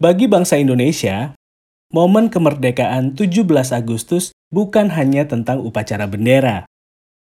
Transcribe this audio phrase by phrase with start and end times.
[0.00, 1.36] Bagi bangsa Indonesia,
[1.92, 3.44] momen kemerdekaan 17
[3.76, 6.64] Agustus bukan hanya tentang upacara bendera.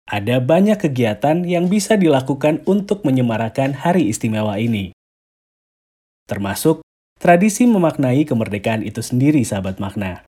[0.09, 4.97] Ada banyak kegiatan yang bisa dilakukan untuk menyemarakan hari istimewa ini.
[6.25, 6.81] Termasuk
[7.21, 10.25] tradisi memaknai kemerdekaan itu sendiri, sahabat makna.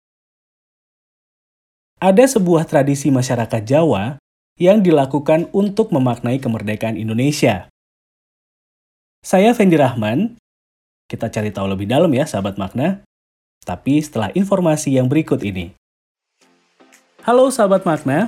[1.97, 4.21] Ada sebuah tradisi masyarakat Jawa
[4.61, 7.65] yang dilakukan untuk memaknai kemerdekaan Indonesia.
[9.25, 10.37] Saya Fendi Rahman,
[11.07, 12.99] kita cari tahu lebih dalam ya, sahabat makna.
[13.63, 15.71] Tapi setelah informasi yang berikut ini.
[17.23, 18.27] Halo sahabat makna,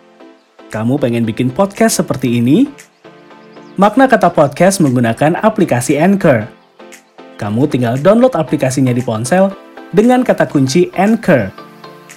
[0.72, 2.72] kamu pengen bikin podcast seperti ini?
[3.80, 6.48] Makna Kata Podcast menggunakan aplikasi Anchor.
[7.40, 9.52] Kamu tinggal download aplikasinya di ponsel
[9.96, 11.52] dengan kata kunci Anchor.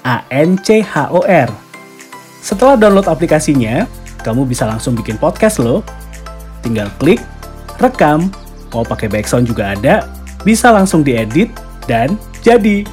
[0.02, 1.50] A-N-C-H-O-R.
[2.42, 3.86] Setelah download aplikasinya,
[4.26, 5.86] kamu bisa langsung bikin podcast loh.
[6.66, 7.22] Tinggal klik,
[7.78, 8.34] rekam,
[8.74, 11.50] mau pakai background juga ada, bisa langsung diedit,
[11.86, 12.86] dan jadi.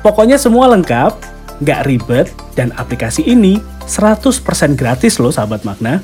[0.00, 1.12] Pokoknya semua lengkap,
[1.60, 2.26] nggak ribet,
[2.56, 6.00] dan aplikasi ini 100% gratis loh sahabat makna.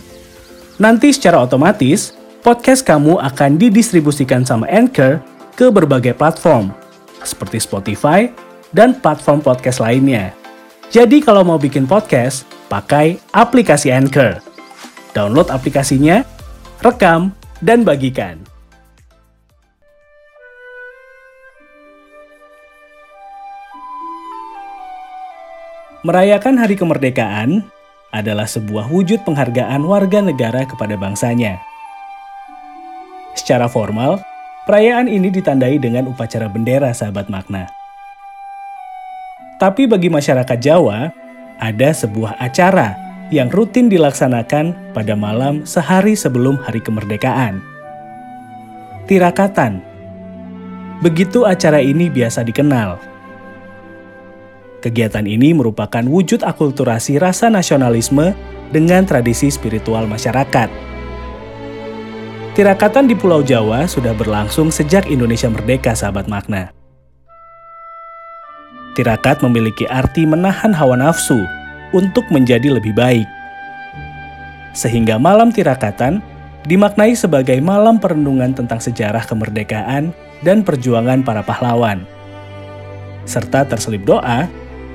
[0.77, 2.13] Nanti secara otomatis,
[2.45, 5.25] podcast kamu akan didistribusikan sama Anchor
[5.57, 6.69] ke berbagai platform,
[7.25, 8.29] seperti Spotify
[8.77, 10.37] dan platform podcast lainnya.
[10.93, 14.39] Jadi kalau mau bikin podcast, pakai aplikasi Anchor.
[15.17, 16.21] Download aplikasinya,
[16.85, 17.33] rekam,
[17.65, 18.56] dan bagikan.
[26.07, 27.67] Merayakan Hari Kemerdekaan
[28.15, 31.59] adalah sebuah wujud penghargaan warga negara kepada bangsanya.
[33.35, 34.23] Secara formal,
[34.71, 37.67] perayaan ini ditandai dengan upacara bendera sahabat makna.
[39.59, 41.11] Tapi bagi masyarakat Jawa,
[41.59, 42.95] ada sebuah acara
[43.35, 47.59] yang rutin dilaksanakan pada malam sehari sebelum hari kemerdekaan.
[49.11, 49.83] Tirakatan.
[51.03, 53.16] Begitu acara ini biasa dikenal
[54.87, 58.39] Kegiatan ini merupakan wujud akulturasi rasa nasionalisme
[58.71, 60.71] dengan tradisi spiritual masyarakat.
[62.55, 66.71] Tirakatan di Pulau Jawa sudah berlangsung sejak Indonesia merdeka, sahabat makna.
[68.95, 71.43] Tirakat memiliki arti menahan hawa nafsu
[71.91, 73.27] untuk menjadi lebih baik.
[74.71, 76.23] Sehingga malam tirakatan
[76.71, 80.15] dimaknai sebagai malam perenungan tentang sejarah kemerdekaan
[80.47, 82.07] dan perjuangan para pahlawan.
[83.27, 84.47] Serta terselip doa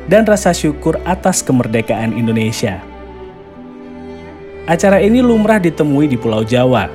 [0.09, 2.81] dan rasa syukur atas kemerdekaan Indonesia.
[4.65, 6.87] Acara ini lumrah ditemui di Pulau Jawa.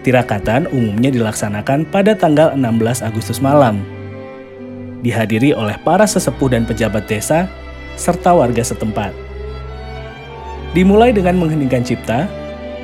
[0.00, 3.84] Tirakatan umumnya dilaksanakan pada tanggal 16 Agustus malam.
[5.00, 7.48] Dihadiri oleh para sesepuh dan pejabat desa,
[7.96, 9.12] serta warga setempat.
[10.72, 12.28] Dimulai dengan mengheningkan cipta,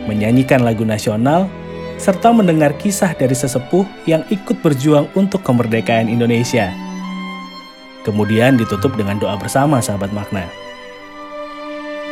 [0.09, 1.48] menyanyikan lagu nasional,
[1.97, 6.72] serta mendengar kisah dari sesepuh yang ikut berjuang untuk kemerdekaan Indonesia–
[8.06, 10.46] Kemudian ditutup dengan doa bersama sahabat makna.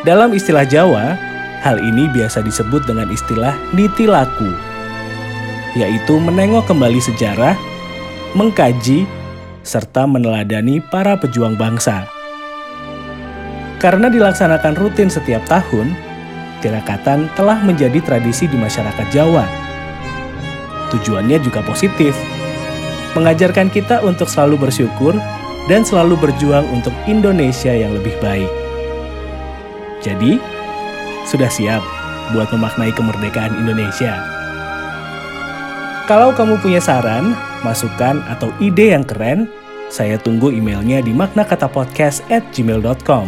[0.02, 1.14] Dalam istilah Jawa,
[1.62, 4.50] hal ini biasa disebut dengan istilah niti laku,
[5.78, 7.54] yaitu menengok kembali sejarah,
[8.34, 9.06] mengkaji,
[9.62, 12.10] serta meneladani para pejuang bangsa.
[13.78, 15.94] Karena dilaksanakan rutin setiap tahun,
[16.58, 19.46] tirakatan telah menjadi tradisi di masyarakat Jawa.
[20.90, 22.12] Tujuannya juga positif,
[23.14, 25.16] mengajarkan kita untuk selalu bersyukur
[25.70, 28.48] dan selalu berjuang untuk Indonesia yang lebih baik.
[30.04, 30.36] Jadi,
[31.24, 31.80] sudah siap
[32.36, 34.20] buat memaknai kemerdekaan Indonesia?
[36.04, 37.32] Kalau kamu punya saran,
[37.64, 39.48] masukan, atau ide yang keren,
[39.88, 43.26] saya tunggu emailnya di maknakatapodcast@gmail.com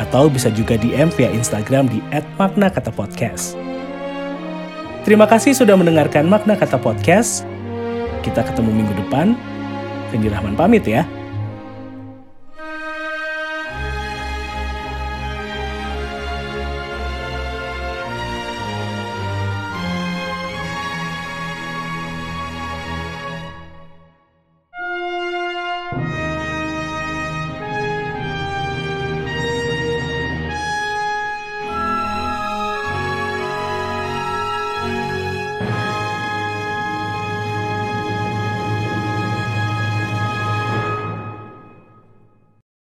[0.00, 2.04] atau bisa juga DM via Instagram di
[2.36, 3.56] @maknakatapodcast.
[5.08, 7.42] Terima kasih sudah mendengarkan Makna Kata Podcast.
[8.22, 9.34] Kita ketemu minggu depan.
[10.12, 11.02] Fendi Rahman pamit ya.